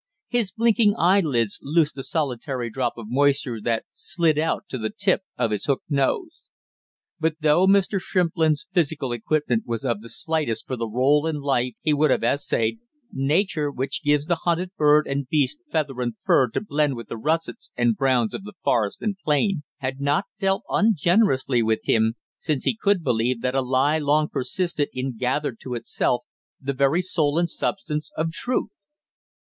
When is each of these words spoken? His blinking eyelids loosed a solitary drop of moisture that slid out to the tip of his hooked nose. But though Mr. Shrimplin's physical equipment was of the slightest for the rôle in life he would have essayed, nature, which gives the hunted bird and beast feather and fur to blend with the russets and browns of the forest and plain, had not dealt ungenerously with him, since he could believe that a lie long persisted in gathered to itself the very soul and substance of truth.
His 0.29 0.51
blinking 0.51 0.95
eyelids 0.97 1.59
loosed 1.61 1.95
a 1.95 2.01
solitary 2.01 2.71
drop 2.71 2.93
of 2.97 3.05
moisture 3.11 3.61
that 3.61 3.85
slid 3.93 4.39
out 4.39 4.63
to 4.69 4.79
the 4.79 4.89
tip 4.89 5.21
of 5.37 5.51
his 5.51 5.65
hooked 5.65 5.91
nose. 5.91 6.41
But 7.19 7.35
though 7.41 7.67
Mr. 7.67 7.99
Shrimplin's 8.01 8.65
physical 8.73 9.11
equipment 9.11 9.67
was 9.67 9.85
of 9.85 10.01
the 10.01 10.09
slightest 10.09 10.65
for 10.65 10.75
the 10.75 10.87
rôle 10.87 11.29
in 11.29 11.35
life 11.39 11.75
he 11.83 11.93
would 11.93 12.09
have 12.09 12.23
essayed, 12.23 12.79
nature, 13.11 13.69
which 13.69 14.01
gives 14.03 14.25
the 14.25 14.37
hunted 14.41 14.71
bird 14.75 15.05
and 15.05 15.27
beast 15.29 15.59
feather 15.71 16.01
and 16.01 16.15
fur 16.25 16.47
to 16.49 16.61
blend 16.61 16.95
with 16.95 17.07
the 17.07 17.15
russets 17.17 17.69
and 17.77 17.95
browns 17.95 18.33
of 18.33 18.43
the 18.43 18.53
forest 18.63 19.03
and 19.03 19.19
plain, 19.23 19.61
had 19.81 20.01
not 20.01 20.25
dealt 20.39 20.63
ungenerously 20.67 21.61
with 21.61 21.81
him, 21.83 22.15
since 22.39 22.63
he 22.63 22.75
could 22.75 23.03
believe 23.03 23.41
that 23.43 23.53
a 23.53 23.61
lie 23.61 23.99
long 23.99 24.27
persisted 24.27 24.89
in 24.93 25.15
gathered 25.15 25.59
to 25.59 25.75
itself 25.75 26.23
the 26.59 26.73
very 26.73 27.03
soul 27.03 27.37
and 27.37 27.51
substance 27.51 28.09
of 28.17 28.31
truth. 28.31 28.71